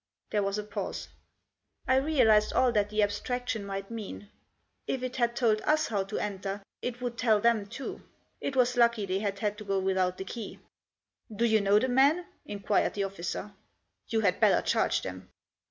[0.31, 1.09] There was a pause.
[1.87, 4.31] I realised all that the abstrac tion might mean.
[4.87, 8.01] If it had told us how to enter, it would tell them too.
[8.39, 10.57] It was lucky they had had to go without the key.
[11.31, 13.53] "Do you know the men?" inquired the officer."
[14.09, 15.29] You had better charge them."